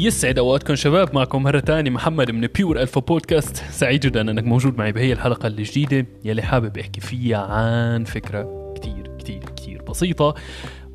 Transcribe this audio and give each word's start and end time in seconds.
يسعد 0.00 0.38
أوقاتكم 0.38 0.74
شباب. 0.74 1.14
معكم 1.14 1.42
مرة 1.42 1.60
ثانية 1.60 1.90
محمد 1.90 2.30
من 2.30 2.46
بيور 2.46 2.80
الفا 2.80 3.00
بودكاست 3.00 3.56
سعيد 3.56 4.00
جدا 4.00 4.20
أنك 4.20 4.44
موجود 4.44 4.78
معي 4.78 4.92
بهي 4.92 5.12
الحلقة 5.12 5.46
الجديدة. 5.46 6.06
يلي 6.24 6.42
حابب 6.42 6.78
أحكي 6.78 7.00
فيها 7.00 7.38
عن 7.38 8.04
فكرة 8.04 8.72
كتير 8.76 9.16
كتير 9.18 9.44
كتير 9.44 9.82
بسيطة. 9.82 10.34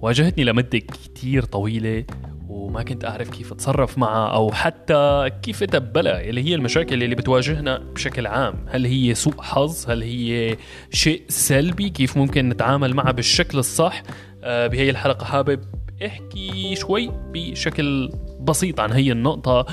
واجهتني 0.02 0.44
لمدة 0.44 0.80
كتير 0.80 1.44
طويلة 1.44 2.06
وما 2.50 2.84
كنت 2.84 3.06
أعرف 3.06 3.30
كيف 3.30 3.52
أتصرف 3.52 3.98
معها 3.98 4.34
أو 4.34 4.52
حتى 4.52 5.30
كيف 5.44 5.64
أتبلها 5.64 6.22
اللي 6.22 6.44
هي 6.44 6.56
المشاكل 6.56 7.04
اللي 7.04 7.16
بتواجهنا 7.16 7.78
بشكل 7.78 8.28
عام. 8.28 8.66
هل 8.70 8.86
هي 8.86 9.14
سوء 9.14 9.42
حظ؟ 9.42 9.90
هل 9.90 10.02
هي 10.02 10.58
شيء 10.92 11.22
سلبي؟ 11.28 11.90
كيف 11.90 12.18
ممكن 12.18 12.50
نتعامل 12.50 12.94
معها 12.94 13.12
بالشكل 13.12 13.58
الصح؟ 13.58 14.04
آه، 14.44 14.68
بهي 14.68 14.90
الحلقة 14.90 15.26
حابب 15.26 15.60
احكي 16.06 16.76
شوي 16.76 17.12
بشكل 17.34 18.10
بسيط 18.40 18.80
عن 18.80 18.92
هي 18.92 19.12
النقطة. 19.12 19.66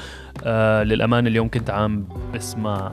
آه 0.44 0.82
للأمانة 0.82 1.28
اليوم 1.28 1.48
كنت 1.48 1.70
عم 1.70 2.08
بسمع 2.34 2.92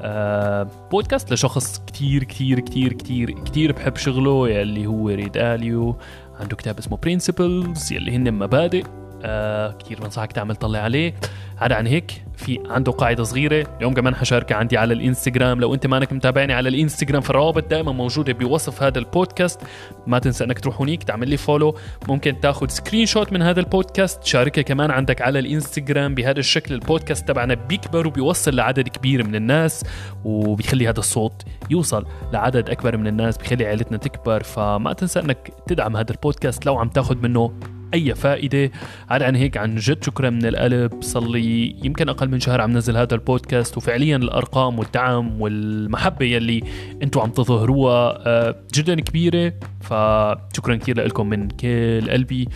آه 0.00 0.70
بودكاست 0.92 1.32
لشخص 1.32 1.78
كتير 1.86 2.24
كتير 2.24 2.60
كتير 2.60 2.92
كتير 2.92 3.30
كتير 3.30 3.72
بحب 3.72 3.96
شغله 3.96 4.48
يلي 4.48 4.86
هو 4.86 5.08
راي 5.08 5.36
داليو. 5.36 5.96
عنده 6.40 6.56
كتاب 6.56 6.78
اسمه 6.78 6.96
Principles 6.96 7.92
يلي 7.92 8.16
هن 8.16 8.34
مبادئ. 8.34 8.84
آه 9.22 9.72
كتير 9.72 10.00
بنصحك 10.00 10.32
تعمل 10.32 10.56
طلع 10.56 10.78
عليه. 10.78 11.14
عدا 11.58 11.74
عن 11.74 11.86
هيك 11.86 12.24
في 12.36 12.60
عنده 12.66 12.92
قاعدة 12.92 13.22
صغيرة. 13.22 13.66
اليوم 13.76 13.94
كمان 13.94 14.14
حشاركها 14.14 14.56
عندي 14.56 14.78
على 14.78 14.94
الإنستغرام. 14.94 15.60
لو 15.60 15.74
أنت 15.74 15.86
مانك 15.86 16.12
متابعني 16.12 16.52
على 16.52 16.68
الإنستغرام 16.68 17.20
فالروابط 17.20 17.70
دائما 17.70 17.92
موجودة 17.92 18.32
بوصف 18.32 18.82
هذا 18.82 18.98
البودكاست. 18.98 19.60
ما 20.06 20.18
تنسى 20.18 20.44
أنك 20.44 20.58
تروح 20.58 20.78
هونيك 20.78 21.02
تعمل 21.02 21.28
لي 21.28 21.36
follow 21.36 21.76
ممكن 22.08 22.40
تاخذ 22.40 22.68
screenshot 22.68 23.32
من 23.32 23.42
هذا 23.42 23.60
البودكاست. 23.60 24.22
تشاركها 24.22 24.62
كمان 24.62 24.90
عندك 24.90 25.22
على 25.22 25.38
الإنستغرام. 25.38 26.14
بهذا 26.14 26.38
الشكل 26.38 26.74
البودكاست 26.74 27.28
تبعنا 27.28 27.54
بيكبر 27.54 28.06
وبيوصل 28.06 28.56
لعدد 28.56 28.88
كبير 28.88 29.26
من 29.26 29.34
الناس 29.34 29.84
وبيخلي 30.24 30.88
هذا 30.88 30.98
الصوت 30.98 31.42
يوصل 31.70 32.06
لعدد 32.32 32.70
أكبر 32.70 32.96
من 32.96 33.06
الناس 33.06 33.38
بيخلي 33.38 33.66
عائلتنا 33.66 33.96
تكبر. 33.96 34.42
فما 34.42 34.92
تنسى 34.92 35.20
أنك 35.20 35.50
تدعم 35.66 35.96
هذا 35.96 36.10
البودكاست 36.10 36.66
لو 36.66 36.78
عم 36.78 36.88
تاخذ 36.88 37.16
منه 37.16 37.52
أي 37.94 38.14
فائدة. 38.14 38.70
عاد 39.08 39.22
عن 39.22 39.36
هيك 39.36 39.56
عن 39.56 39.76
جد 39.76 40.04
شكرا 40.04 40.30
من 40.30 40.46
القلب. 40.46 41.02
صار 41.02 41.28
لي 41.28 41.76
يمكن 41.84 42.08
أقل 42.08 42.28
من 42.28 42.40
شهر 42.40 42.60
عم 42.60 42.72
نزل 42.72 42.96
هذا 42.96 43.14
البودكاست 43.14 43.76
وفعليا 43.76 44.16
الأرقام 44.16 44.78
والدعم 44.78 45.40
والمحبة 45.40 46.26
يلي 46.26 46.62
أنتم 47.02 47.20
عم 47.20 47.30
تظهروها 47.30 48.18
آه، 48.26 48.56
جدا 48.74 49.00
كبيرة. 49.00 49.52
فشكرا 49.80 50.76
كثير 50.76 51.04
لكم 51.04 51.28
من 51.28 51.48
كل 51.48 52.10
قلبي. 52.10 52.48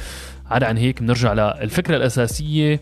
عاد 0.51 0.65
عن 0.65 0.77
هيك 0.77 1.01
بنرجع 1.03 1.33
للفكرة 1.33 1.97
الأساسية. 1.97 2.81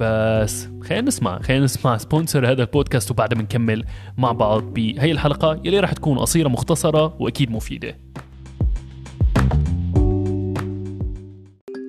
بس 0.00 0.68
خلينا 0.84 1.06
نسمع 1.06 1.38
خلينا 1.38 1.64
نسمع 1.64 1.96
sponsor 1.96 2.50
هذا 2.50 2.62
البودكاست 2.62 3.10
وبعدها 3.10 3.38
بنكمل 3.38 3.84
مع 4.18 4.32
بعض 4.32 4.62
بهي 4.62 5.12
الحلقة 5.12 5.60
يلي 5.64 5.80
راح 5.80 5.92
تكون 5.92 6.18
قصيرة 6.18 6.48
مختصرة 6.48 7.16
وأكيد 7.20 7.50
مفيدة. 7.50 7.96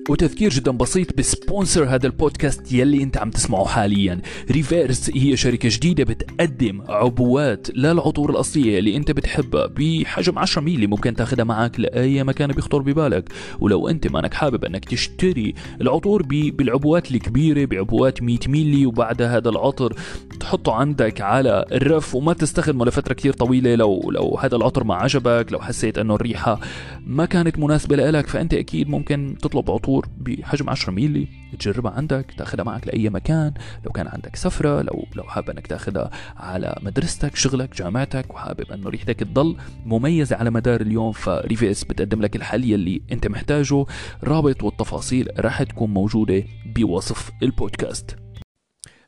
وتذكير 0.08 0.50
جدا 0.50 0.70
بسيط 0.70 1.18
ب 1.18 1.26
sponsor 1.26 1.84
هذا 1.84 2.06
البودكاست 2.06 2.72
يلي 2.72 3.02
أنت 3.02 3.16
عم 3.16 3.30
تسمعه 3.30 3.64
حاليا. 3.64 4.20
ريفيرس 4.50 5.10
هي 5.14 5.36
شركة 5.36 5.68
جديدة 5.72 6.04
بتقدم 6.04 6.82
عبوات 6.88 7.70
للعطور 7.76 8.30
الأصلية 8.30 8.78
اللي 8.78 8.96
أنت 8.96 9.10
بتحبها 9.10 9.66
بحجم 9.66 10.38
10 10.38 10.62
ميلي 10.62 10.86
ممكن 10.86 11.14
تاخدها 11.14 11.44
معك 11.44 11.80
لأي 11.80 12.24
مكان 12.24 12.52
بيخطر 12.52 12.78
ببالك. 12.78 13.32
ولو 13.60 13.88
أنت 13.88 14.06
مانك 14.06 14.34
حابب 14.34 14.64
أنك 14.64 14.84
تشتري 14.84 15.54
العطور 15.80 16.22
بالعبوات 16.22 17.10
الكبيرة 17.10 17.64
بعبوات 17.64 18.22
100 18.22 18.38
ميلي 18.48 18.86
وبعدها 18.86 19.36
هذا 19.36 19.48
العطر 19.48 19.94
تحطه 20.40 20.72
عندك 20.72 21.20
على 21.20 21.64
الرف 21.72 22.14
وما 22.14 22.32
تستخدمه 22.32 22.84
لفترة 22.84 23.14
كثير 23.14 23.32
طويلة. 23.32 23.74
لو 23.74 24.10
لو 24.10 24.38
هذا 24.40 24.56
العطر 24.56 24.84
ما 24.84 24.94
عجبك 24.94 25.46
لو 25.52 25.60
حسيت 25.60 25.98
إنه 25.98 26.14
الريحة 26.14 26.60
ما 27.06 27.24
كانت 27.24 27.58
مناسبة 27.58 27.96
لك 27.96 28.26
فأنت 28.26 28.54
أكيد 28.54 28.88
ممكن 28.88 29.36
تطلب 29.42 29.70
عطور 29.70 29.93
عطور 29.94 30.08
بحجم 30.18 30.70
10 30.70 30.92
ميلي 30.92 31.28
تجربها 31.58 31.92
عندك 31.92 32.34
تاخذها 32.38 32.64
معك 32.64 32.86
لأي 32.86 33.10
مكان. 33.10 33.54
لو 33.84 33.92
كان 33.92 34.06
عندك 34.06 34.36
سفرة 34.36 34.82
لو 34.82 35.06
لو 35.14 35.22
حابب 35.22 35.50
إنك 35.50 35.66
تاخذها 35.66 36.10
على 36.36 36.78
مدرستك 36.82 37.36
شغلك 37.36 37.76
جامعتك 37.76 38.34
وحابب 38.34 38.72
إنه 38.72 38.88
ريحتك 38.88 39.20
تضل 39.20 39.56
مميزة 39.86 40.36
على 40.36 40.50
مدار 40.50 40.80
اليوم 40.80 41.12
فريفيرس 41.12 41.84
بتقدم 41.84 42.22
لك 42.22 42.36
الحل 42.36 42.64
يلي 42.64 43.02
أنت 43.12 43.26
محتاجه. 43.26 43.86
رابط 44.24 44.62
والتفاصيل 44.62 45.28
راح 45.38 45.62
تكون 45.62 45.90
موجودة 45.90 46.44
بوصف 46.76 47.30
البودكاست. 47.42 48.23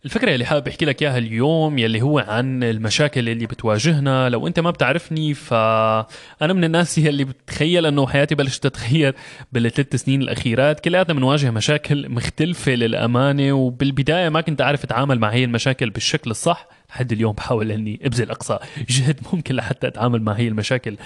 الفكرة 0.07 0.35
اللي 0.35 0.45
حابب 0.45 0.69
أحكي 0.69 0.85
لك 0.85 1.03
إياها 1.03 1.19
اليوم 1.19 1.79
يلي 1.79 2.03
هو 2.03 2.19
عن 2.19 2.63
المشاكل 2.63 3.29
اللي 3.29 3.47
بتواجهنا. 3.47 4.29
لو 4.29 4.47
أنت 4.47 4.61
ما 4.61 4.71
بتعرفني 4.71 5.35
فأنا 5.35 6.53
من 6.53 6.65
الناس 6.65 6.99
يلي 7.07 7.25
بتخيل 7.25 7.87
إنه 7.87 8.07
حياتي 8.07 8.35
بلشت 8.35 8.67
تتغير 8.67 9.15
بالثلاث 9.53 9.97
سنين 9.97 10.23
الأخيرات. 10.23 10.81
كلياتنا 10.81 11.15
بنواجه 11.15 11.51
مشاكل 11.51 12.09
مختلفة 12.09 12.73
للأمانة 12.73 13.53
وبالبداية 13.53 14.29
ما 14.29 14.41
كنت 14.41 14.61
أعرف 14.61 14.85
أتعامل 14.85 15.19
مع 15.19 15.29
هي 15.29 15.45
المشاكل 15.45 15.91
بالشكل 15.91 16.31
الصح. 16.31 16.69
لحد 16.91 17.13
اليوم 17.13 17.33
بحاول 17.33 17.73
إني 17.73 18.01
أبذل 18.03 18.31
أقصى 18.31 18.59
جهد 18.91 19.21
ممكن 19.33 19.55
لحتى 19.55 19.87
أتعامل 19.87 20.23
مع 20.23 20.33
هي 20.33 20.49
المشاكل 20.49 20.97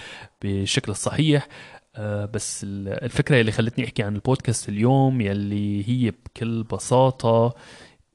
بالشكل 0.43 0.93
الصحيح. 0.93 1.49
أه 1.97 2.25
بس 2.25 2.67
الفكرة 2.69 3.41
اللي 3.41 3.53
خلتني 3.53 3.85
أحكي 3.85 4.03
عن 4.03 4.15
البودكاست 4.15 4.69
اليوم 4.69 5.21
يلي 5.21 5.89
هي 5.89 6.11
بكل 6.11 6.63
بساطة 6.63 7.55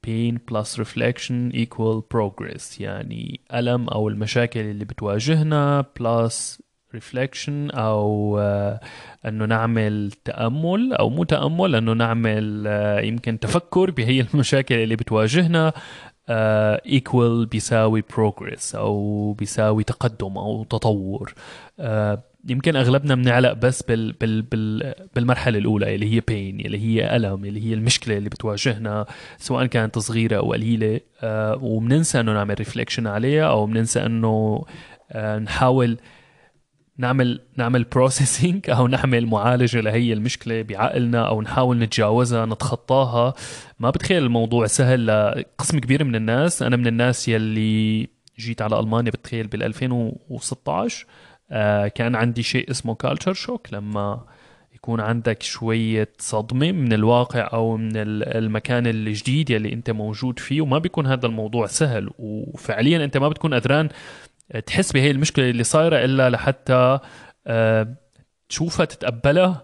pain 0.05 0.39
plus 0.49 0.77
reflection 0.77 1.51
equal 1.53 2.01
progress. 2.15 2.81
يعني 2.81 3.39
ألم 3.53 3.89
أو 3.89 4.09
المشاكل 4.09 4.59
اللي 4.59 4.85
بتواجهنا 4.85 5.85
plus 5.99 6.59
reflection 6.95 7.75
أو 7.77 8.39
uh, 8.39 8.85
أنه 9.25 9.45
نعمل 9.45 10.11
تأمل 10.25 10.93
أو 10.93 11.09
مو 11.09 11.23
تأمل 11.23 11.75
أنه 11.75 11.93
نعمل 11.93 12.63
uh, 12.65 13.03
يمكن 13.03 13.39
تفكر 13.39 13.91
بهي 13.91 14.21
المشاكل 14.33 14.75
اللي 14.75 14.95
بتواجهنا 14.95 15.73
uh, 16.29 16.91
equal 16.91 17.47
بيساوي 17.51 18.03
progress 18.13 18.75
أو 18.75 19.33
بيساوي 19.33 19.83
تقدم 19.83 20.37
أو 20.37 20.63
تطور. 20.63 21.33
يمكن 22.49 22.75
أغلبنا 22.75 23.15
بنعلق 23.15 23.53
بس 23.53 23.83
بال 23.83 24.11
بال 24.11 24.41
بال 24.41 24.93
بالمرحلة 25.15 25.57
الأولى 25.57 25.95
اللي 25.95 26.15
هي 26.15 26.21
بين 26.27 26.59
اللي 26.59 26.79
هي 26.79 27.15
ألم 27.15 27.45
اللي 27.45 27.65
هي 27.69 27.73
المشكلة 27.73 28.17
اللي 28.17 28.29
بتواجهنا 28.29 29.05
سواء 29.37 29.65
كانت 29.65 29.99
صغيرة 29.99 30.37
أو 30.37 30.53
قليلة 30.53 30.99
آه 31.21 31.59
وبننسى 31.61 32.19
إنه 32.19 32.33
نعمل 32.33 32.55
ريفليكشن 32.59 33.07
عليها 33.07 33.45
أو 33.45 33.65
بننسى 33.65 34.05
إنه 34.05 34.65
آه 35.11 35.39
نحاول 35.39 35.97
نعمل 36.97 37.41
نعمل 37.57 37.83
processing 37.83 38.69
أو 38.77 38.87
نعمل 38.87 39.25
معالجة 39.25 39.79
لهي 39.81 40.13
المشكلة 40.13 40.61
بعقلنا 40.61 41.27
أو 41.27 41.41
نحاول 41.41 41.79
نتجاوزها 41.79 42.45
نتخطاها. 42.45 43.33
ما 43.79 43.89
بتخيل 43.89 44.23
الموضوع 44.23 44.67
سهل 44.67 45.07
لقسم 45.07 45.79
كبير 45.79 46.03
من 46.03 46.15
الناس. 46.15 46.61
أنا 46.61 46.75
من 46.75 46.87
الناس 46.87 47.27
يلي 47.27 48.07
جيت 48.39 48.61
على 48.61 48.79
ألمانيا 48.79 49.11
بتخيل 49.11 49.47
بال 49.47 49.63
2016 49.63 51.05
آه 51.05 51.34
كان 51.95 52.15
عندي 52.15 52.43
شيء 52.43 52.71
اسمه 52.71 52.95
culture 52.95 53.33
shock 53.33 53.73
لما 53.73 54.25
يكون 54.73 54.99
عندك 54.99 55.43
شوية 55.43 56.09
صدمة 56.17 56.71
من 56.71 56.93
الواقع 56.93 57.49
أو 57.53 57.77
من 57.77 57.91
المكان 57.95 58.87
الجديد 58.87 59.49
يلي 59.49 59.73
أنت 59.73 59.91
موجود 59.91 60.39
فيه 60.39 60.61
وما 60.61 60.77
بيكون 60.77 61.07
هذا 61.07 61.25
الموضوع 61.25 61.67
سهل. 61.67 62.09
وفعليا 62.19 63.03
أنت 63.03 63.17
ما 63.17 63.29
بتكون 63.29 63.53
قدران 63.53 63.89
تحس 64.65 64.91
بهي 64.91 65.11
المشكلة 65.11 65.49
اللي 65.49 65.63
صايرة 65.63 66.05
إلا 66.05 66.29
لحتى 66.29 66.99
آه 67.47 67.95
تشوفها 68.49 68.85
تتقبلها 68.85 69.63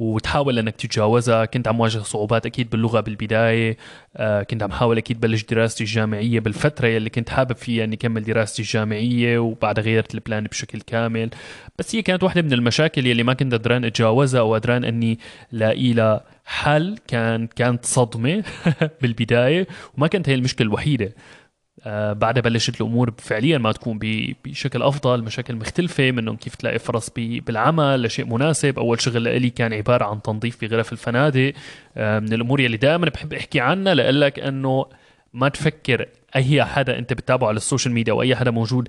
وتحاول 0.00 0.58
إنك 0.58 0.76
تتجاوزها. 0.76 1.44
كنت 1.44 1.68
عم 1.68 1.80
واجه 1.80 1.98
صعوبات 1.98 2.46
أكيد 2.46 2.70
باللغة 2.70 3.00
بالبداية 3.00 3.76
آه 4.16 4.42
كنت 4.42 4.62
عم 4.62 4.72
حاول 4.72 4.98
أكيد 4.98 5.20
بلش 5.20 5.42
دراستي 5.44 5.84
الجامعية 5.84 6.40
بالفترة 6.40 6.86
يلي 6.86 7.10
كنت 7.10 7.28
حابب 7.30 7.56
فيها 7.56 7.84
إني 7.84 7.96
كمل 7.96 8.24
دراستي 8.24 8.62
الجامعية 8.62 9.38
وبعدها 9.38 9.84
غيرت 9.84 10.14
ال 10.14 10.20
plan 10.20 10.44
بشكل 10.44 10.80
كامل. 10.80 11.30
بس 11.78 11.94
هي 11.94 12.02
كانت 12.02 12.22
واحدة 12.22 12.42
من 12.42 12.52
المشاكل 12.52 13.06
يلي 13.06 13.22
ما 13.22 13.34
كنت 13.34 13.54
قدران 13.54 13.84
أتجاوزها 13.84 14.40
أو 14.40 14.54
قدران 14.54 14.84
إني 14.84 15.18
لاقي 15.52 15.92
لها 15.92 16.24
حل. 16.44 16.98
كان 17.08 17.46
كانت 17.46 17.84
صدمة 17.84 18.44
بالبداية 19.02 19.66
وما 19.96 20.06
كانت 20.06 20.28
هي 20.28 20.34
المشكلة 20.34 20.66
الوحيدة. 20.68 21.12
بعدها 21.86 22.42
بلشت 22.42 22.80
الأمور 22.80 23.14
فعليا 23.18 23.58
ما 23.58 23.72
تكون 23.72 23.98
بشكل 24.44 24.82
أفضل 24.82 25.22
مشاكل 25.22 25.56
مختلفة 25.56 26.10
منهم 26.10 26.36
كيف 26.36 26.54
تلاقي 26.54 26.78
فرص 26.78 27.10
بالعمل 27.16 28.02
لشيء 28.02 28.26
مناسب. 28.26 28.78
أول 28.78 29.00
شغل 29.00 29.40
لي 29.42 29.50
كان 29.50 29.72
عبارة 29.72 30.04
عن 30.04 30.22
تنظيف 30.22 30.60
بغرف 30.64 30.92
الفنادق. 30.92 31.52
آه 31.96 32.18
من 32.18 32.32
الأمور 32.32 32.60
يلي 32.60 32.76
دائما 32.76 33.08
بحب 33.08 33.32
أحكي 33.32 33.60
عنها 33.60 33.94
لأقول 33.94 34.20
لك 34.20 34.38
إنه 34.38 34.86
ما 35.34 35.48
تفكر 35.48 36.06
أي 36.36 36.64
حدا 36.64 36.98
أنت 36.98 37.12
بتتابعه 37.12 37.48
على 37.48 37.56
ال 37.56 37.61
social 37.61 37.94
media 37.94 38.12
أو 38.12 38.22
أي 38.22 38.36
حدا 38.36 38.50
موجود 38.50 38.88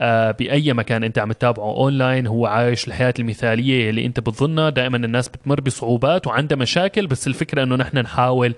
آه 0.00 0.30
بأي 0.30 0.72
مكان 0.72 1.04
أنت 1.04 1.18
عم 1.18 1.32
تتابعه 1.32 1.64
أونلاين. 1.76 2.26
هو 2.26 2.46
عايش 2.46 2.88
الحياة 2.88 3.14
المثالية 3.18 3.90
اللي 3.90 4.06
أنت 4.06 4.20
بتظنها. 4.20 4.70
دائما 4.70 4.96
الناس 4.96 5.28
بتمر 5.28 5.60
بصعوبات 5.60 6.26
وعندها 6.26 6.58
مشاكل 6.58 7.06
بس 7.06 7.26
الفكرة 7.26 7.62
إنه 7.62 7.76
نحن 7.76 7.98
نحاول 7.98 8.54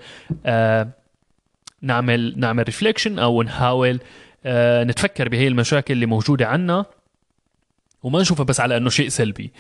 آه 0.47 0.89
نعمل 1.85 2.35
نعمل 2.37 2.65
ريفليكشن 2.65 3.19
أو 3.19 3.43
نحاول 3.43 4.01
آه، 4.47 4.85
نتفكر 4.85 5.29
بهي 5.29 5.49
المشاكل 5.49 5.95
اللي 5.95 6.07
موجودة 6.07 6.47
عنا 6.47 6.85
وما 8.03 8.21
نشوفها 8.21 8.45
بس 8.45 8.61
على 8.61 8.77
إنه 8.77 8.91
شيء 8.91 9.09
سلبي 9.09 9.53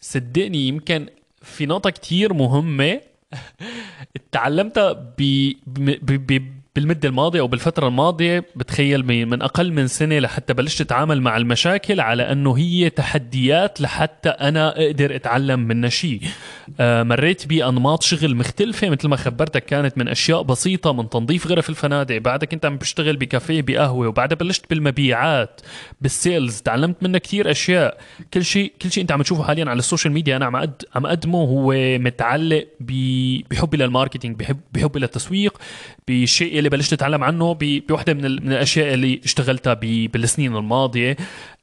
صدقني 0.00 0.68
يمكن 0.68 1.06
في 1.42 1.66
نقطة 1.66 1.90
كتير 1.90 2.32
مهمة 2.32 3.00
تعلمتها. 4.32 5.14
بالمدة 6.78 7.08
الماضية 7.08 7.40
أو 7.40 7.46
بالفترة 7.46 7.88
الماضية 7.88 8.44
بتخيل 8.56 9.26
من 9.26 9.42
أقل 9.42 9.72
من 9.72 9.86
سنة 9.86 10.18
لحتى 10.18 10.54
بلشت 10.54 10.80
أتعامل 10.80 11.20
مع 11.22 11.36
المشاكل 11.36 12.00
على 12.00 12.32
أنه 12.32 12.58
هي 12.58 12.90
تحديات 12.90 13.80
لحتى 13.80 14.28
أنا 14.28 14.82
أقدر 14.82 15.14
أتعلم 15.16 15.60
منها 15.60 15.88
شيء 15.88 16.20
آه 16.80 17.02
مريت 17.02 17.46
بأنماط 17.46 18.02
شغل 18.02 18.34
مختلفة 18.34 18.90
مثل 18.90 19.08
ما 19.08 19.16
خبرتك 19.16 19.64
كانت 19.64 19.98
من 19.98 20.08
أشياء 20.08 20.42
بسيطة 20.42 20.92
من 20.92 21.08
تنظيف 21.08 21.46
غرف 21.46 21.68
الفنادق 21.70 22.18
بعدها 22.18 22.48
كنت 22.48 22.64
عم 22.66 22.76
بشتغل 22.76 23.16
بكافيه 23.16 23.62
بقهوة 23.62 24.08
وبعدها 24.08 24.36
بلشت 24.36 24.64
بالمبيعات 24.70 25.60
بال 26.00 26.17
sales 26.17 26.60
تعلمت 26.60 27.02
منها 27.02 27.18
كثير 27.18 27.50
أشياء. 27.50 27.98
كل 28.34 28.44
شيء 28.44 28.72
كل 28.82 28.92
شيء 28.92 29.02
أنت 29.02 29.12
عم 29.12 29.22
تشوفه 29.22 29.44
حاليا 29.44 29.70
على 29.70 29.78
ال 29.78 29.83
social 29.83 30.12
media 30.12 30.36
أنا 30.36 30.46
عم 30.46 30.56
عم 30.94 31.06
أقدمه 31.06 31.38
هو 31.38 31.72
متعلق 31.98 32.66
بحبي 32.80 33.76
لل 33.76 33.87
marketing 33.87 34.36
بحب 34.36 34.60
بحبي 34.72 35.00
للتسويق 35.00 35.58
بالشيء 36.08 36.58
اللي 36.68 36.78
بلشت 36.78 36.92
اتعلم 36.92 37.24
عنه 37.24 37.56
بوحدة 37.60 38.14
من, 38.14 38.22
من 38.22 38.52
الأشياء 38.52 38.94
اللي 38.94 39.20
اشتغلتها 39.24 39.74
بالسنين 40.12 40.56
الماضية. 40.56 41.16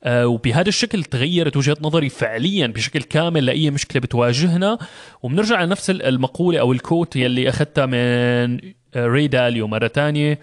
آه، 0.04 0.28
وبهذا 0.28 0.70
الشكل 0.70 1.04
تغيرت 1.04 1.58
وجهة 1.58 1.78
نظري 1.82 2.10
فعليا 2.10 2.68
بشكل 2.68 3.02
كامل 3.02 3.46
لأي 3.46 3.70
مشكلة 3.70 4.02
بتواجهنا. 4.02 4.78
وبنرجع 5.24 5.64
لنفس 5.64 5.90
المقولة 5.90 6.60
أو 6.60 6.72
ال 6.72 6.79
quote 6.79 7.16
يلي 7.16 7.50
أخذتها 7.50 7.86
من 7.86 8.60
ري 8.96 9.28
داليو 9.28 9.68
مرة 9.68 9.88
ثانية 9.88 10.40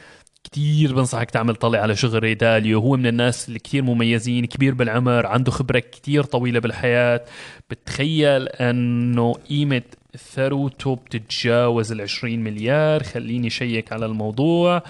كتير 0.52 0.94
بنصحك 0.94 1.30
تعمل 1.30 1.56
طلع 1.56 1.78
على 1.78 1.96
شغل 1.96 2.22
ري 2.22 2.34
داليو 2.34 2.80
هو 2.80 2.96
من 2.96 3.06
الناس 3.06 3.48
اللي 3.48 3.58
كتير 3.58 3.82
مميزين 3.82 4.44
كبير 4.44 4.74
بالعمر 4.74 5.26
عنده 5.26 5.50
خبرة 5.50 5.78
كتير 5.78 6.24
طويلة 6.24 6.60
بالحياة. 6.60 7.20
بتخيل 7.70 8.48
أنه 8.48 9.32
قيمة 9.32 9.82
ثروته 10.34 10.96
بتتجاوز 10.96 11.92
ال 11.92 12.00
20 12.00 12.38
مليار. 12.38 13.02
خليني 13.02 13.50
شيك 13.50 13.92
على 13.92 14.06
الموضوع. 14.06 14.82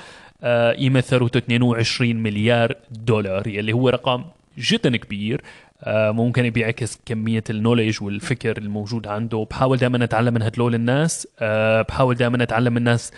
آه، 0.43 0.73
قيمة 0.73 1.00
ثروته 1.00 1.38
22 1.38 2.17
مليار 2.17 2.76
دولار 2.91 3.47
يلي 3.47 3.73
هو 3.73 3.88
رقم 3.88 4.25
جدا 4.58 4.97
كبير. 4.97 5.43
آه، 5.82 6.11
ممكن 6.11 6.50
بيعكس 6.50 6.99
كمية 7.06 7.44
النولج 7.50 8.03
والفكر 8.03 8.58
الموجود 8.58 9.06
عنده. 9.06 9.47
بحاول 9.50 9.76
دائما 9.76 10.05
أتعلم 10.05 10.35
من 10.35 10.43
هدول 10.43 10.75
الناس. 10.75 11.29
آه، 11.41 11.82
بحاول 11.82 12.15
دائما 12.15 12.43
أتعلم 12.43 12.73
من 12.73 12.79
الناس 12.79 13.12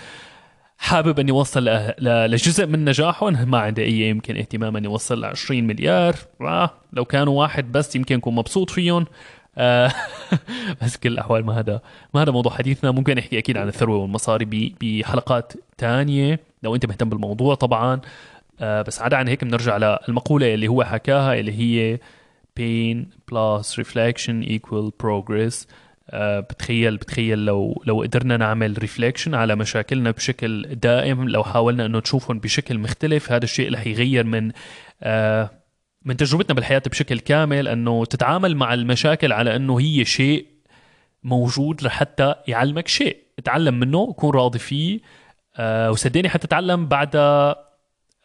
حابب 0.78 1.20
اني 1.20 1.30
اوصل 1.30 1.64
لجزء 2.00 2.66
من 2.66 2.84
نجاحهم 2.84 3.50
ما 3.50 3.58
عندي 3.58 3.82
أي 3.82 4.00
يمكن 4.00 4.36
اهتمام 4.36 4.76
اني 4.76 4.86
اوصل 4.86 5.20
ل 5.20 5.24
20 5.24 5.64
مليار. 5.64 6.16
لو 6.92 7.04
كانوا 7.04 7.40
واحد 7.40 7.72
بس 7.72 7.96
يمكن 7.96 8.16
أكون 8.16 8.34
مبسوط 8.34 8.70
فيهم. 8.70 9.06
آه، 9.58 9.92
بس 10.82 10.96
كل 10.96 11.08
الأحوال 11.08 11.46
ما 11.46 11.58
هذا 11.58 11.80
ما 12.14 12.22
هذا 12.22 12.30
موضوع 12.32 12.52
حديثنا. 12.52 12.90
ممكن 12.90 13.14
نحكي 13.14 13.38
أكيد 13.38 13.56
عن 13.56 13.68
الثروة 13.68 13.96
والمصاري 13.96 14.74
بحلقات 14.80 15.52
تانية 15.78 16.40
لو 16.62 16.74
أنت 16.74 16.86
مهتم 16.86 17.08
بالموضوع 17.08 17.54
طبعا. 17.54 18.00
آه، 18.60 18.82
بس 18.82 19.02
عدا 19.02 19.16
عن 19.16 19.28
هيك 19.28 19.44
بنرجع 19.44 19.98
للمقولة 20.08 20.54
اللي 20.54 20.68
هو 20.68 20.84
حكاها 20.84 21.34
اللي 21.34 21.52
هي 21.52 21.98
pain 22.60 23.04
plus 23.30 23.66
reflection 23.82 24.46
equal 24.48 24.90
progress. 25.02 25.54
آه، 25.54 25.83
بتخيل 26.12 26.96
بتخيل 26.96 27.44
لو 27.44 27.82
لو 27.86 28.02
قدرنا 28.02 28.36
نعمل 28.36 28.78
ريفليكشن 28.78 29.34
على 29.34 29.56
مشاكلنا 29.56 30.10
بشكل 30.10 30.74
دائم 30.74 31.28
لو 31.28 31.44
حاولنا 31.44 31.86
إنه 31.86 31.98
نشوفهم 31.98 32.38
بشكل 32.38 32.78
مختلف 32.78 33.32
هذا 33.32 33.44
الشيء 33.44 33.74
رح 33.74 33.86
يغير 33.86 34.24
من 34.24 34.52
من 36.04 36.16
تجربتنا 36.16 36.54
بالحياة 36.54 36.82
بشكل 36.86 37.18
كامل 37.18 37.68
إنه 37.68 38.04
تتعامل 38.04 38.56
مع 38.56 38.74
المشاكل 38.74 39.32
على 39.32 39.56
إنه 39.56 39.80
هي 39.80 40.04
شيء 40.04 40.46
موجود 41.22 41.82
لحتى 41.82 42.34
يعلمك 42.48 42.88
شيء. 42.88 43.16
اتعلم 43.38 43.80
منه 43.80 44.12
كون 44.12 44.34
راضي 44.34 44.58
فيه 44.58 45.00
آه 45.56 45.90
وصدقني 45.90 46.28
حتتعلم 46.28 46.86
بعدها 46.86 47.50
آه 47.50 47.63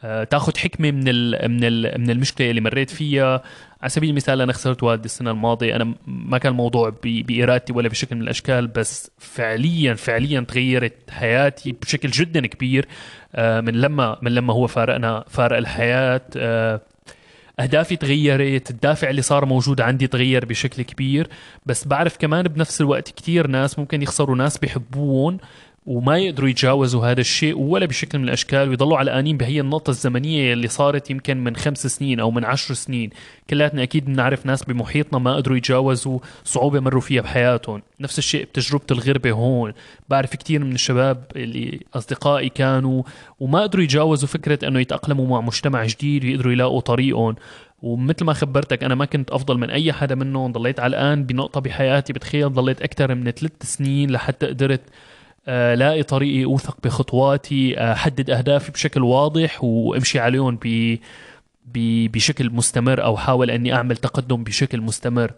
تاخذ 0.02 0.58
حكمة 0.58 0.92
من 0.92 1.08
ال 1.08 1.52
من 1.52 1.64
ال 1.64 2.02
من 2.02 2.10
المشكلة 2.10 2.50
اللي 2.50 2.62
مريت 2.62 2.90
فيها. 2.90 3.44
على 3.82 3.90
سبيل 3.90 4.10
المثال 4.10 4.42
أنا 4.42 4.54
خسرت 4.54 4.84
والدي 4.84 5.06
السنة 5.06 5.32
الماضية. 5.32 5.76
أنا 5.76 5.94
ما 6.08 6.38
كان 6.38 6.52
الموضوع 6.52 6.94
بإرادتي 7.04 7.74
ولا 7.74 7.90
بشكل 7.90 8.16
من 8.16 8.22
الأشكال 8.22 8.68
بس 8.68 9.12
فعليا 9.18 9.94
فعليا 9.94 10.42
تغيرت 10.42 10.94
حياتي 11.10 11.72
بشكل 11.72 12.10
جدا 12.10 12.48
كبير. 12.48 12.88
آه 13.36 13.62
من 13.62 13.74
لما 13.74 14.18
من 14.22 14.36
لما 14.36 14.54
هو 14.54 14.68
فارقنا 14.68 15.24
فارق 15.28 15.58
الحياة. 15.58 16.22
آه 16.38 16.82
أهدافي 17.60 17.96
تغيرت 17.96 18.70
الدافع 18.70 19.10
اللي 19.10 19.22
صار 19.22 19.46
موجود 19.46 19.82
عندي 19.82 20.08
تغير 20.08 20.46
بشكل 20.46 20.84
كبير. 20.84 21.28
بس 21.66 21.88
بعرف 21.88 22.18
كمان 22.18 22.44
بنفس 22.48 22.82
الوقت 22.82 23.10
كتير 23.10 23.48
ناس 23.48 23.80
ممكن 23.80 24.02
يخسروا 24.02 24.36
ناس 24.36 24.58
بيحبوهم 24.58 25.38
وما 25.90 26.18
يقدروا 26.18 26.50
يتجاوزوا 26.50 27.06
هذا 27.06 27.22
الشيء 27.22 27.58
ولا 27.58 27.86
بشكل 27.86 28.20
من 28.20 28.24
الأشكال 28.24 28.70
ويضلوا 28.70 28.98
علقانين 28.98 29.38
بهي 29.38 29.60
النقطة 29.60 29.90
الزمنية 29.90 30.54
اللي 30.54 30.68
صارت 30.68 31.10
يمكن 31.10 31.38
من 31.44 31.56
خمس 31.56 31.88
سنين 31.88 32.20
أو 32.20 32.32
من 32.32 32.46
عشر 32.46 32.74
سنين. 32.74 33.10
كلياتنا 33.50 33.84
أكيد 33.84 34.06
بنعرف 34.06 34.46
ناس 34.46 34.64
بمحيطنا 34.64 35.20
ما 35.20 35.36
قدروا 35.36 35.58
يتجاوزوا 35.58 36.20
صعوبة 36.44 36.80
مروا 36.80 37.02
فيها 37.02 37.22
بحياتهم. 37.22 37.82
نفس 38.00 38.18
الشيء 38.18 38.44
بتجربة 38.44 38.84
الغربة 38.92 39.32
هون. 39.32 39.74
بعرف 40.10 40.36
كثير 40.36 40.64
من 40.64 40.72
الشباب 40.72 41.24
اللي 41.36 41.80
أصدقائي 41.94 42.50
كانوا 42.50 43.04
وما 43.40 43.62
قدروا 43.62 43.84
يتجاوزوا 43.84 44.28
فكرة 44.28 44.68
إنه 44.68 44.80
يتأقلموا 44.80 45.28
مع 45.28 45.42
مجتمع 45.42 45.86
جديد 45.86 46.26
ويقدروا 46.26 46.54
يلاقوا 46.54 46.82
طريقهم. 46.82 47.36
ومثل 47.82 48.26
ما 48.26 48.34
خبرتك 48.34 48.84
أنا 48.84 48.96
ما 48.96 49.06
كنت 49.06 49.32
أفضل 49.32 49.58
من 49.58 49.70
أي 49.70 49.94
حدا 49.94 50.16
منهم. 50.16 50.52
ضليت 50.52 50.80
علقان 50.80 51.24
بنقطة 51.24 51.62
بحياتي 51.62 52.14
بتخيل 52.14 52.54
ضليت 52.54 52.82
أكثر 52.82 53.16
من 53.16 53.32
ثلاث 53.32 53.52
سنين 53.64 54.12
لحتى 54.12 54.48
قدرت 54.48 54.82
لاقي 55.76 56.04
طريقي 56.04 56.46
أوثق 56.46 56.78
بخطواتي 56.84 57.80
أحدد 57.92 58.30
أهدافي 58.30 58.72
بشكل 58.72 59.04
واضح 59.04 59.64
وأمشي 59.64 60.20
عليهم 60.20 60.60
ب 60.64 60.98
بشكل 62.12 62.50
مستمر 62.50 63.04
أو 63.04 63.18
حاول 63.18 63.52
أني 63.52 63.74
أعمل 63.74 63.98
تقدم 63.98 64.44
بشكل 64.44 64.82
مستمر. 64.82 65.32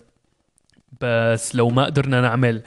بس 1.01 1.55
لو 1.55 1.69
ما 1.69 1.85
قدرنا 1.85 2.21
نعمل 2.21 2.61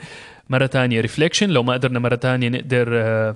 مرة 0.49 0.67
ثانية 0.67 1.01
reflection 1.01 1.49
لو 1.49 1.63
ما 1.63 1.73
قدرنا 1.73 1.99
مرة 1.99 2.15
ثانية 2.15 2.49
نقدر 2.49 2.87
آه، 2.93 3.35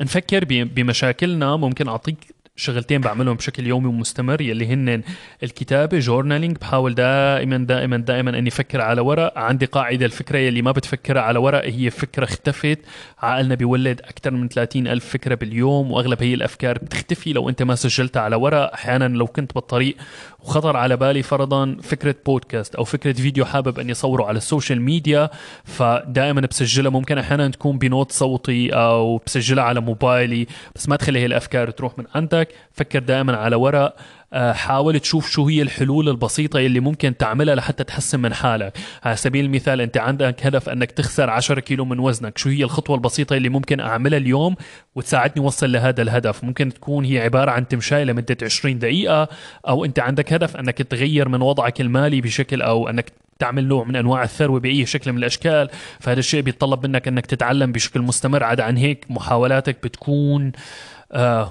نفكر 0.00 0.44
بمشاكلنا 0.44 1.56
ممكن 1.56 1.88
أعطيك 1.88 2.16
شغلتين 2.56 3.00
بعملهم 3.00 3.36
بشكل 3.36 3.66
يومي 3.66 3.86
ومستمر 3.86 4.40
يلي 4.40 4.66
هن 4.66 5.02
الكتابة 5.42 5.98
journaling 5.98 6.56
بحاول 6.56 6.94
دائما 6.94 7.56
دائما 7.58 7.96
دائما 7.96 8.38
إني 8.38 8.48
أفكر 8.48 8.80
على 8.80 9.00
ورق 9.00 9.38
عندي 9.38 9.66
قاعدة 9.66 10.06
الفكرة 10.06 10.38
يلي 10.38 10.62
ما 10.62 10.72
بتفكرها 10.72 11.22
على 11.22 11.38
ورق 11.38 11.64
هي 11.64 11.90
فكرة 11.90 12.24
اختفت. 12.24 12.78
عقلنا 13.18 13.54
بيولد 13.54 14.00
أكثر 14.00 14.30
من 14.30 14.48
30 14.48 14.88
ألف 14.88 15.04
فكرة 15.04 15.34
باليوم 15.34 15.90
وأغلب 15.92 16.22
هي 16.22 16.34
الأفكار 16.34 16.78
بتختفي 16.78 17.32
لو 17.32 17.48
أنت 17.48 17.62
ما 17.62 17.74
سجلتها 17.74 18.22
على 18.22 18.36
ورق 18.36 18.72
أحيانا 18.72 19.08
لو 19.08 19.26
كنت 19.26 19.54
بالطريق 19.54 19.96
وخطر 20.40 20.76
على 20.76 20.96
بالي 20.96 21.22
فرضا 21.22 21.76
فكرة 21.82 22.14
بودكاست 22.26 22.74
أو 22.74 22.84
فكرة 22.84 23.12
فيديو 23.12 23.44
حابب 23.44 23.78
إني 23.78 23.92
أصوره 23.92 24.24
على 24.24 24.36
السوشيال 24.36 24.82
ميديا 24.82 25.30
فدائما 25.64 26.40
بسجلها. 26.40 26.90
ممكن 26.90 27.18
أحيانا 27.18 27.48
تكون 27.48 27.78
ب 27.78 27.85
note 27.85 28.12
صوتي 28.12 28.70
أو 28.74 29.16
بسجلها 29.26 29.64
على 29.64 29.80
موبايلي 29.80 30.46
بس 30.74 30.88
ما 30.88 30.96
تخلي 30.96 31.18
هي 31.18 31.26
الأفكار 31.26 31.70
تروح 31.70 31.98
من 31.98 32.04
عندك. 32.14 32.45
فكر 32.72 32.98
دائما 32.98 33.36
على 33.36 33.56
ورق 33.56 33.96
آه، 34.32 34.52
حاول 34.52 35.00
تشوف 35.00 35.30
شو 35.30 35.48
هي 35.48 35.62
الحلول 35.62 36.08
البسيطة 36.08 36.58
اللي 36.58 36.80
ممكن 36.80 37.16
تعملها 37.16 37.54
لحتى 37.54 37.84
تحسن 37.84 38.20
من 38.20 38.34
حالك. 38.34 38.78
على 39.04 39.16
سبيل 39.16 39.44
المثال 39.44 39.80
أنت 39.80 39.96
عندك 39.96 40.46
هدف 40.46 40.68
أنك 40.68 40.90
تخسر 40.90 41.30
10 41.30 41.60
كيلو 41.60 41.84
من 41.84 41.98
وزنك. 41.98 42.38
شو 42.38 42.48
هي 42.48 42.64
الخطوة 42.64 42.96
البسيطة 42.96 43.36
اللي 43.36 43.48
ممكن 43.48 43.80
أعملها 43.80 44.18
اليوم 44.18 44.56
وتساعدني 44.94 45.44
أوصل 45.44 45.72
لهذا 45.72 46.02
الهدف؟ 46.02 46.44
ممكن 46.44 46.74
تكون 46.74 47.04
هي 47.04 47.20
عبارة 47.20 47.50
عن 47.50 47.68
تمشاي 47.68 48.04
لمدة 48.04 48.36
20 48.42 48.78
دقيقة 48.78 49.28
أو 49.68 49.84
أنت 49.84 49.98
عندك 49.98 50.32
هدف 50.32 50.56
أنك 50.56 50.78
تغير 50.82 51.28
من 51.28 51.42
وضعك 51.42 51.80
المالي 51.80 52.20
بشكل 52.20 52.62
أو 52.62 52.88
أنك 52.88 53.12
تعمل 53.38 53.68
نوع 53.68 53.84
من 53.84 53.96
أنواع 53.96 54.22
الثروة 54.22 54.60
باي 54.60 54.86
شكل 54.86 55.12
من 55.12 55.18
الأشكال. 55.18 55.68
فهذا 56.00 56.18
الشيء 56.18 56.40
بيتطلب 56.40 56.86
منك 56.86 57.08
أنك 57.08 57.26
تتعلم 57.26 57.72
بشكل 57.72 58.00
مستمر. 58.02 58.44
عدا 58.44 58.64
عن 58.64 58.76
هيك 58.76 59.04
محاولاتك 59.10 59.76
بتكون 59.82 60.46
آه 60.46 60.52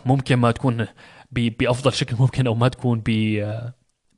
ممكن 0.05 0.35
ما 0.35 0.51
تكون 0.51 0.88
بأفضل 1.31 1.93
شكل 1.93 2.15
ممكن 2.19 2.47
أو 2.47 2.55
ما 2.55 2.67
تكون 2.67 3.03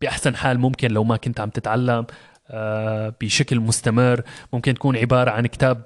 بأحسن 0.02 0.36
حال 0.36 0.60
ممكن 0.60 0.92
لو 0.92 1.04
ما 1.04 1.18
كنت 1.18 1.40
عم 1.40 1.50
تتعلم 1.50 2.06
آه، 2.50 3.14
بشكل 3.22 3.60
مستمر. 3.60 4.22
ممكن 4.54 4.74
تكون 4.74 4.98
عبارة 4.98 5.32
عن 5.32 5.48
كتاب 5.48 5.84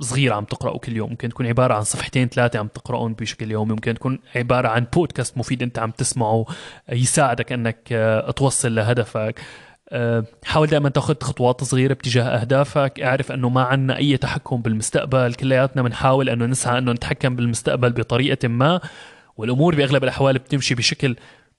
صغير 0.00 0.32
عم 0.32 0.44
تقرأه 0.44 0.78
كل 0.78 0.96
يوم. 0.96 1.10
ممكن 1.10 1.28
تكون 1.28 1.46
عبارة 1.46 1.74
عن 1.74 1.82
صفحتين 1.82 2.28
ثلاثة 2.28 2.58
عم 2.58 2.68
تقرأهم 2.68 3.14
بشكل 3.14 3.50
يومي 3.50 3.72
ممكن 3.72 3.94
تكون 3.94 4.18
عبارة 4.36 4.68
عن 4.68 4.86
بودكاست 4.92 5.38
مفيد 5.38 5.62
أنت 5.62 5.78
عم 5.78 5.90
تسمعه 5.90 6.46
يساعدك 6.88 7.52
أنك 7.52 7.88
آه، 7.92 8.30
توصل 8.30 8.74
لهدفك. 8.74 9.40
آه، 9.40 9.73
حاول 10.44 10.66
دائما 10.66 10.88
تاخذ 10.88 11.14
خطوات 11.20 11.64
صغيرة 11.64 11.94
باتجاه 11.94 12.24
أهدافك 12.24 13.00
اعرف 13.00 13.32
إنه 13.32 13.48
ما 13.48 13.62
عندنا 13.62 13.96
أي 13.96 14.16
تحكم 14.16 14.62
بالمستقبل. 14.62 15.34
كلياتنا 15.34 15.82
بنحاول 15.82 16.28
إنه 16.28 16.46
نسعى 16.46 16.78
إنه 16.78 16.92
نتحكم 16.92 17.36
بالمستقبل 17.36 17.92
بطريقة 17.92 18.48
ما 18.48 18.80
والأمور 19.36 19.74
بأغلب 19.74 20.04
الأحوال 20.04 20.38
بتمشي 20.38 20.74
بشكل 20.74 21.16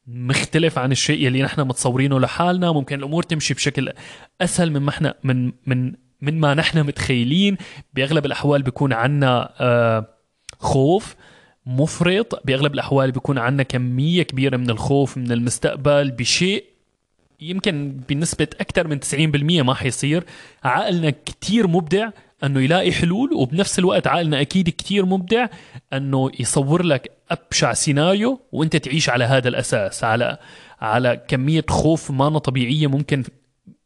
مختلف 0.08 0.80
عن 0.80 0.92
الشيء 0.92 1.28
اللي 1.28 1.42
نحن 1.42 1.62
متصورينه 1.62 2.20
لحالنا. 2.20 2.72
ممكن 2.72 3.00
الأمور 3.00 3.24
تمشي 3.24 3.54
بشكل 3.54 3.92
أسهل 4.42 4.72
من 4.72 4.82
ما 4.82 4.90
إحنا 4.90 5.16
من 5.24 5.52
من 5.66 5.94
من 6.22 6.40
ما 6.40 6.54
نحن 6.54 6.80
متخيلين. 6.80 7.58
بأغلب 7.94 8.26
الأحوال 8.26 8.62
بيكون 8.62 8.94
عندنا 8.94 9.54
آه 9.60 10.08
خوف 10.60 11.16
مفرط. 11.66 12.46
بأغلب 12.46 12.74
الأحوال 12.74 13.12
بيكون 13.12 13.38
عندنا 13.38 13.64
كمية 13.64 14.24
كبيرة 14.24 14.58
من 14.58 14.70
الخوف 14.70 15.18
من 15.18 15.32
المستقبل 15.32 16.12
بشيء 16.12 16.75
يمكن 17.40 18.02
بنسبة 18.10 18.48
أكثر 18.62 18.88
من 18.88 19.00
90% 19.00 19.62
ما 19.64 19.74
حيصير. 19.74 20.24
عقلنا 20.64 21.10
كتير 21.10 21.68
مبدع 21.68 22.10
أنه 22.44 22.62
يلاقي 22.62 22.92
حلول 22.92 23.34
وبنفس 23.34 23.80
الوقت 23.80 24.08
عقلنا 24.08 24.42
أكيد 24.42 24.70
كتير 24.70 25.06
مبدع 25.06 25.48
أنه 25.94 26.32
يصور 26.40 26.84
لك 26.84 27.12
أبشع 27.32 27.74
سيناريو 27.74 28.42
وأنت 28.52 28.76
تعيش 28.76 29.10
على 29.10 29.24
هذا 29.24 29.48
الأساس 29.48 30.04
على 30.04 30.38
على 30.82 31.22
كمية 31.28 31.66
خوف 31.70 32.12
ما 32.12 32.40
طبيعية 32.40 32.88
ممكن 32.88 33.24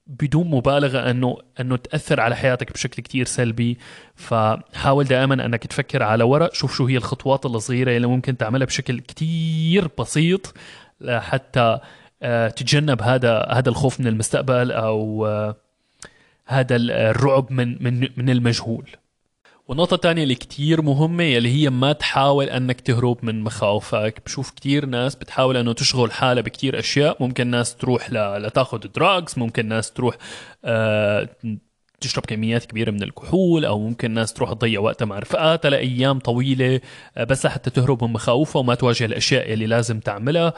بدون 0.08 0.48
مبالغة 0.48 1.12
أنه 1.12 1.38
أنه 1.60 1.75
تأثر 1.75 2.20
على 2.20 2.36
حياتك 2.36 2.74
بشكل 2.74 3.03
كتير 3.03 3.25
سلبي. 3.25 3.77
فحاول 4.15 5.06
دائما 5.06 5.46
أنك 5.46 5.68
تفكر 5.68 6.03
على 6.03 6.24
ورق 6.24 6.53
شوف 6.53 6.75
شو 6.75 6.86
هي 6.86 6.98
الخطوات 6.98 7.46
الصغيرة 7.46 7.96
اللي 7.98 8.08
ممكن 8.08 8.38
تعملها 8.38 8.65
بشكل 8.65 9.00
كتير 9.00 9.89
بسيط 10.00 10.53
لحتى 11.01 11.79
تتجنب 12.21 13.01
هذا 13.01 13.47
هذا 13.51 13.69
الخوف 13.69 13.99
من 13.99 14.07
المستقبل 14.07 14.71
أو 14.71 15.27
آه، 15.27 15.55
هذا 16.45 16.75
الرعب 16.75 17.51
من 17.51 17.83
من 17.83 18.07
من 18.17 18.29
المجهول. 18.29 18.89
والنقطة 19.67 19.95
الثانية 19.95 20.23
اللي 20.23 20.35
كتير 20.35 20.81
مهمة 20.81 21.23
يلي 21.23 21.49
هي 21.49 21.69
ما 21.69 21.93
تحاول 21.93 22.45
أنك 22.49 22.81
تهرب 22.81 23.17
من 23.23 23.41
مخاوفك. 23.41 24.21
بشوف 24.25 24.51
كتير 24.51 24.85
ناس 24.85 25.15
بتحاول 25.15 25.57
إنه 25.57 25.73
تشغل 25.73 26.11
حالها 26.11 26.43
بكتير 26.43 26.79
أشياء. 26.79 27.17
ممكن 27.19 27.47
ناس 27.47 27.75
تروح 27.75 28.11
ل... 28.11 28.43
لتاخذ 28.43 28.77
دراجز 28.77 29.33
ممكن 29.39 29.65
ناس 29.65 29.91
تروح 29.91 30.17
آه 30.65 31.29
تشرب 32.01 32.25
كميات 32.25 32.65
كبيرة 32.65 32.91
من 32.91 33.03
الكحول 33.03 33.65
أو 33.65 33.79
ممكن 33.79 34.11
ناس 34.11 34.33
تروح 34.33 34.53
تضيع 34.53 34.79
وقتها 34.79 35.05
مع 35.05 35.19
رفقاتها 35.19 35.69
لأيام 35.69 36.19
طويلة 36.19 36.81
آه، 37.17 37.23
بس 37.23 37.45
لحتى 37.45 37.69
تهرب 37.69 38.03
من 38.03 38.13
مخاوفها 38.13 38.59
وما 38.59 38.75
تواجه 38.75 39.05
الأشياء 39.05 39.53
اللي 39.53 39.65
لازم 39.65 39.99
تعملها. 39.99 40.53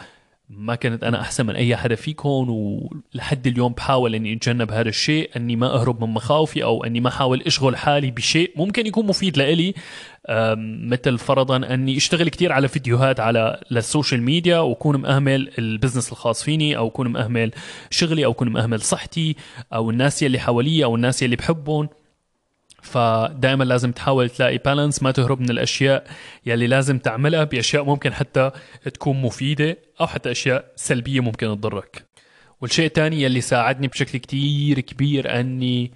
ما 0.57 0.75
كنت 0.75 1.03
أنا 1.03 1.21
أحسن 1.21 1.45
من 1.45 1.55
أي 1.55 1.77
حدا 1.77 1.95
فيكم 1.95 2.49
ولحد 2.49 3.47
اليوم 3.47 3.73
بحاول 3.73 4.15
إني 4.15 4.33
أتجنب 4.33 4.71
هذا 4.71 4.89
الشيء 4.89 5.29
إني 5.35 5.55
ما 5.55 5.67
أهرب 5.67 6.03
من 6.03 6.09
مخاوفي 6.09 6.63
أو 6.63 6.83
إني 6.83 6.99
ما 6.99 7.09
أحاول 7.09 7.41
أشغل 7.41 7.77
حالي 7.77 8.11
بشيء 8.11 8.51
ممكن 8.55 8.87
يكون 8.87 9.05
مفيد 9.05 9.37
لإلي. 9.37 9.73
مثل 10.89 11.17
فرضا 11.17 11.73
إني 11.73 11.97
أشتغل 11.97 12.29
كتير 12.29 12.51
على 12.51 12.67
فيديوهات 12.67 13.19
على 13.19 13.61
للسوشيال 13.71 14.21
ميديا 14.21 14.59
وأكون 14.59 14.95
مأهمل 14.95 15.51
ال 15.59 15.65
business 15.65 16.11
الخاص 16.11 16.43
فيني 16.43 16.77
أو 16.77 16.87
أكون 16.87 17.07
مأهمل 17.07 17.51
شغلي 17.89 18.25
أو 18.25 18.31
أكون 18.31 18.49
مأهمل 18.49 18.81
صحتي 18.81 19.35
أو 19.73 19.89
الناس 19.89 20.23
يلي 20.23 20.39
حواليا 20.39 20.85
أو 20.85 20.95
الناس 20.95 21.23
يلي 21.23 21.35
بحبهم. 21.35 21.89
فدائما 22.81 23.63
لازم 23.63 23.91
تحاول 23.91 24.29
تلاقي 24.29 24.57
balance 24.57 25.03
ما 25.03 25.11
تهرب 25.11 25.39
من 25.39 25.49
الأشياء 25.49 26.07
يلي 26.45 26.67
لازم 26.67 26.97
تعملها 26.97 27.43
بأشياء 27.43 27.83
ممكن 27.83 28.13
حتى 28.13 28.51
تكون 28.93 29.21
مفيدة 29.21 29.77
أو 30.01 30.07
حتى 30.07 30.31
أشياء 30.31 30.71
سلبية 30.75 31.19
ممكن 31.19 31.47
تضرك. 31.47 32.05
والشيء 32.61 32.85
الثاني 32.85 33.21
يلي 33.21 33.41
ساعدني 33.41 33.87
بشكل 33.87 34.17
كتير 34.17 34.79
كبير 34.79 35.39
أني 35.39 35.91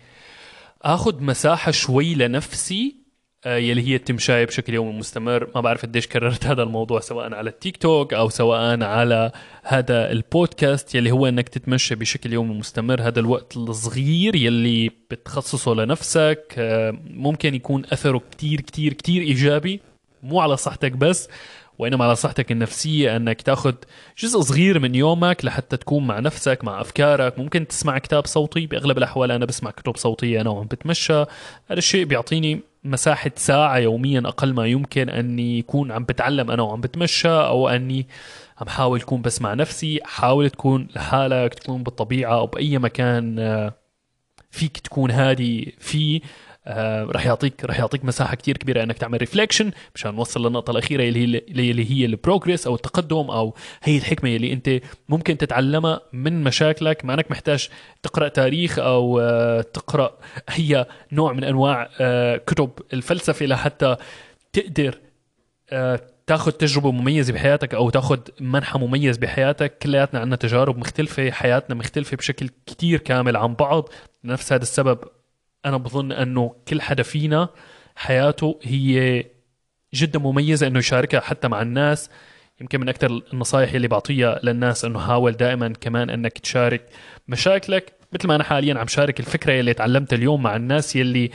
آخذ 0.82 1.24
مساحة 1.24 1.72
شوي 1.72 2.15
لنفسي 2.15 3.04
يلي 3.46 3.88
هي 3.88 3.96
التمشاية 3.96 4.46
بشكل 4.46 4.74
يومي 4.74 4.94
مستمر. 4.94 5.48
ما 5.56 5.62
بعرف 5.62 5.82
قديش 5.82 6.08
كررت 6.08 6.46
هذا 6.46 6.64
الموضوع 6.64 7.00
سواء 7.00 7.34
على 7.34 7.50
التيك 7.50 7.78
توك 7.78 8.14
أو 8.14 8.30
سواء 8.30 8.84
على 8.84 9.32
هذا 9.64 10.12
البودكاست 10.12 10.96
يلي 10.96 11.12
هو 11.12 11.28
أنك 11.28 11.50
تتمشى 11.50 11.96
بشكل 11.96 12.34
يومي 12.34 12.54
مستمر. 12.54 13.02
هذا 13.02 13.20
الوقت 13.20 13.58
الصغير 13.58 14.36
يلي 14.36 14.92
بتخصصه 15.12 15.74
لنفسك 15.74 16.56
آه، 16.58 16.98
ممكن 17.10 17.56
يكون 17.56 17.84
أثره 17.92 18.22
كتير 18.32 18.62
كتير 18.62 18.94
كتير 18.94 19.22
إيجابي. 19.22 19.80
مو 20.24 20.40
على 20.40 20.58
صحتك 20.58 20.92
بس 20.92 21.30
وإنما 21.80 22.06
على 22.06 22.16
صحتك 22.16 22.52
النفسية 22.52 23.16
أنك 23.16 23.42
تاخذ 23.42 23.74
جزء 24.18 24.42
صغير 24.42 24.80
من 24.80 24.96
يومك 24.96 25.46
لحتى 25.46 25.78
تكون 25.78 26.08
مع 26.08 26.20
نفسك 26.20 26.60
مع 26.64 26.82
أفكارك. 26.82 27.40
ممكن 27.40 27.68
تسمع 27.68 27.98
كتاب 27.98 28.25
صوتي 28.25 28.68
بأغلب 28.68 28.98
الأحوال 28.98 29.32
أنا 29.32 29.46
بسمع 29.46 29.72
كتب 29.72 29.98
صوتية 29.98 30.42
أنا 30.42 30.50
وعم 30.50 30.66
بتمشى. 30.66 31.14
هذا 31.14 31.78
الشيء 31.78 32.06
بيعطيني 32.06 32.62
مساحة 32.86 33.32
ساعة 33.36 33.77
يوميا 33.77 34.20
أقل 34.25 34.54
ما 34.54 34.65
يمكن 34.68 35.10
أني 35.10 35.60
يكون 35.60 35.92
عم 35.92 36.04
بتعلم 36.04 36.51
أنا 36.51 36.63
وعم 36.63 36.82
بتمشى 36.82 37.30
أو 37.30 37.70
أني 37.70 38.08
عم 38.62 38.70
حاول 38.70 39.01
تكون 39.01 39.22
بس 39.22 39.42
مع 39.42 39.54
نفسي. 39.54 40.00
حاول 40.04 40.50
تكون 40.50 40.88
لحالك 40.96 41.54
تكون 41.54 41.84
بالطبيعة 41.84 42.34
أو 42.39 42.48
بأي 42.48 42.77
مكان 42.77 43.39
آه، 43.39 43.74
فيك 44.51 44.77
تكون 44.77 45.12
هادي 45.12 45.75
فيه. 45.80 46.22
آه 46.67 47.03
رح 47.03 47.25
يعطيك 47.25 47.65
رح 47.65 47.79
يعطيك 47.79 48.05
مساحة 48.05 48.36
كتير 48.36 48.57
كبيرة 48.57 48.84
إنك 48.84 48.98
تعمل 48.98 49.17
reflection 49.17 49.72
مشان 49.95 50.15
نوصل 50.15 50.45
للنقطة 50.45 50.72
الأخيرة 50.72 51.03
اللي 51.03 51.19
هي 51.19 51.72
اللي 51.72 51.91
هي 51.91 52.05
ال 52.05 52.12
progress 52.12 52.67
أو 52.67 52.75
التقدم 52.75 53.31
أو 53.31 53.55
هي 53.84 53.98
الحكمة 53.98 54.36
اللي 54.36 54.53
أنت 54.53 54.69
ممكن 55.10 55.38
تتعلمها 55.38 56.01
من 56.13 56.43
مشاكلك. 56.43 57.05
ما 57.05 57.13
أنك 57.13 57.31
محتاج 57.31 57.69
تقرأ 58.03 58.27
تاريخ 58.27 58.79
أو 58.79 59.19
آه 59.19 59.62
تقرأ 59.62 60.17
هي 60.50 60.86
نوع 61.12 61.34
من 61.34 61.43
أنواع 61.43 61.89
آه 62.00 62.38
كتب 62.38 62.69
الفلسفة 62.93 63.45
لحتى 63.45 63.95
تقدر 64.53 65.00
آه 65.69 66.00
تاخذ 66.27 66.51
تجربة 66.51 66.91
مميزة 66.91 67.34
بحياتك 67.34 67.74
أو 67.75 67.89
تاخذ 67.89 68.19
منحى 68.39 68.79
مميز 68.79 69.17
بحياتك. 69.17 69.77
كلياتنا 69.77 70.19
عندنا 70.19 70.36
تجارب 70.36 70.77
مختلفة 70.77 71.31
حياتنا 71.31 71.75
مختلفة 71.75 72.17
بشكل 72.17 72.50
كتير 72.65 73.00
كامل 73.00 73.38
عن 73.38 73.53
بعض. 73.55 73.89
لنفس 74.24 74.53
هذا 74.53 74.62
السبب 74.62 75.00
أنا 75.65 75.77
بظن 75.77 76.12
أنه 76.12 76.55
كل 76.67 76.81
حدا 76.81 77.03
فينا 77.03 77.50
حياته 77.95 78.60
هي 78.63 79.24
جدا 79.93 80.19
مميزة 80.19 80.67
إنه 80.67 80.79
يشاركها 80.79 81.19
حتى 81.19 81.48
مع 81.48 81.62
الناس. 81.62 82.10
يمكن 82.62 82.79
من 82.79 82.89
أكثر 82.89 83.22
النصائح 83.34 83.74
اللي 83.74 83.88
بعطيها 83.88 84.39
للناس 84.43 84.86
إنه 84.86 85.00
حاول 85.00 85.31
دائما 85.31 85.69
كمان 85.81 86.10
إنك 86.10 86.38
تشارك 86.38 86.89
مشاكلك. 87.27 87.93
مثل 88.13 88.27
ما 88.27 88.36
أنا 88.36 88.43
حاليا 88.43 88.79
عم 88.79 88.88
شارك 88.88 89.19
الفكرة 89.19 89.60
اللي 89.60 89.74
تعلمتها 89.74 90.15
اليوم 90.15 90.43
مع 90.43 90.55
الناس 90.55 90.95
يلي 90.95 91.31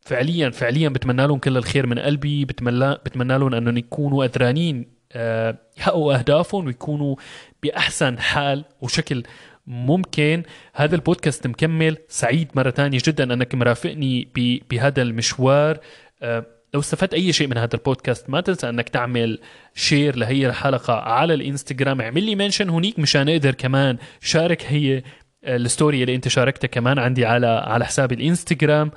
فعليا 0.00 0.50
فعليا 0.50 0.88
بتمنى 0.88 1.26
لهم 1.26 1.38
كل 1.38 1.56
الخير 1.56 1.86
من 1.86 1.98
قلبي. 1.98 2.44
بتمنى 2.44 2.94
بتمنى 2.94 3.38
لهم 3.38 3.54
إنهم 3.54 3.76
يكونوا 3.76 4.26
قدرانين 4.26 4.98
آه، 5.12 5.58
يحققوا 5.78 6.14
أهدافهم 6.18 6.66
ويكونوا 6.66 7.16
بأحسن 7.62 8.18
حال 8.18 8.64
وشكل 8.80 9.22
ممكن 9.68 10.42
هذا 10.74 10.94
البودكاست 10.94 11.46
مكمل 11.46 11.96
سعيد 12.08 12.48
مرة 12.54 12.70
تانية 12.70 12.98
جدا 13.04 13.32
أنك 13.32 13.54
مرافقني 13.54 14.28
بهذا 14.70 15.02
المشوار. 15.02 15.78
أه 16.22 16.46
لو 16.74 16.80
استفدت 16.80 17.14
أي 17.14 17.32
شيء 17.32 17.46
من 17.48 17.58
هذا 17.58 17.74
البودكاست 17.74 18.30
ما 18.30 18.40
تنسى 18.40 18.68
أنك 18.68 18.88
تعمل 18.88 19.38
share 19.74 20.16
لهي 20.16 20.46
الحلقة 20.46 20.94
على 20.94 21.34
الإنستغرام. 21.34 22.00
اعمل 22.00 22.22
لي 22.22 22.34
mention 22.34 22.68
هونيك 22.68 22.98
مشان 22.98 23.28
أقدر 23.28 23.54
كمان 23.54 23.96
شارك 24.20 24.62
هي 24.66 25.02
ال 25.44 25.54
story 25.54 26.02
اللي 26.02 26.14
أنت 26.14 26.28
شاركتها 26.28 26.68
كمان 26.68 26.98
عندي 26.98 27.26
على 27.26 27.46
على 27.46 27.84
حساب 27.84 28.12
الإنستغرام. 28.12 28.90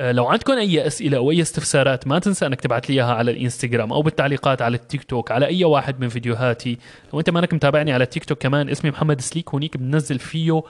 لو 0.00 0.26
عندكم 0.26 0.52
أي 0.52 0.86
أسئلة 0.86 1.16
أو 1.16 1.30
أي 1.30 1.42
استفسارات 1.42 2.06
ما 2.06 2.18
تنسى 2.18 2.46
إنك 2.46 2.60
تبعت 2.60 2.90
لي 2.90 2.94
إياها 2.94 3.14
على 3.14 3.30
الإنستغرام 3.30 3.92
أو 3.92 4.02
بالتعليقات 4.02 4.62
على 4.62 4.76
التيك 4.76 5.04
توك 5.04 5.30
على 5.30 5.46
أي 5.46 5.64
واحد 5.64 6.00
من 6.00 6.08
فيديوهاتي. 6.08 6.78
لو 7.12 7.18
أنت 7.18 7.30
مانك 7.30 7.54
متابعني 7.54 7.92
على 7.92 8.04
التيك 8.04 8.24
توك 8.24 8.38
كمان 8.38 8.68
اسمي 8.68 8.90
محمد 8.90 9.20
سليك 9.20 9.48
هونيك 9.48 9.76
بنزل 9.76 10.18
فيه 10.18 10.62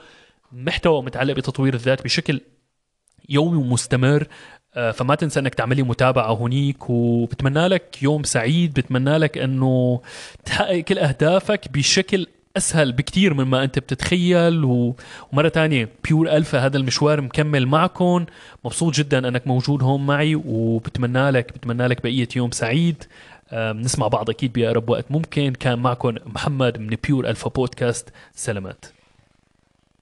محتوى 0.51 1.01
متعلق 1.01 1.33
بتطوير 1.33 1.73
الذات 1.73 2.03
بشكل 2.03 2.41
يومي 3.29 3.57
ومستمر. 3.57 4.27
آه، 4.75 4.91
فما 4.91 5.15
تنسى 5.15 5.39
إنك 5.39 5.55
تعملي 5.55 5.83
متابعة 5.83 6.31
هونيك 6.31 6.89
وبتمنى 6.89 7.67
لك 7.67 8.03
يوم 8.03 8.23
سعيد 8.23 8.73
بتمنى 8.73 9.17
لك 9.17 9.37
إنه 9.37 10.01
تحقق 10.45 10.79
كل 10.79 10.97
أهدافك 10.99 11.71
بشكل 11.71 12.27
أسهل 12.57 12.91
بكثير 12.91 13.33
مما 13.33 13.63
أنت 13.63 13.79
بتتخيل 13.79 14.63
ومرة 14.63 15.47
تانية 15.47 15.89
بيور 16.03 16.29
ألفا 16.29 16.59
هذا 16.59 16.77
المشوار 16.77 17.21
مكمل 17.21 17.65
معكم 17.65 18.25
مبسوط 18.65 18.93
جدا 18.93 19.27
أنك 19.27 19.47
موجود 19.47 19.83
هون 19.83 20.05
معي 20.05 20.35
وبتمنى 20.35 21.29
لك 21.29 21.53
بتمنى 21.53 21.87
لك 21.87 22.03
بقية 22.03 22.27
يوم 22.35 22.51
سعيد. 22.51 23.03
نسمع 23.53 24.07
بعض 24.07 24.29
أكيد 24.29 24.53
باقرب 24.53 24.89
وقت 24.89 25.05
ممكن. 25.11 25.53
كان 25.53 25.79
معكم 25.79 26.15
محمد 26.25 26.77
من 26.77 26.97
بيور 27.07 27.29
ألفا 27.29 27.49
بودكاست 27.49 28.09
سلامات. 28.33 28.85